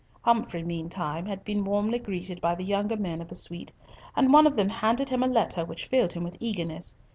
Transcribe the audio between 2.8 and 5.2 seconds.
men of the suite, and one of them handed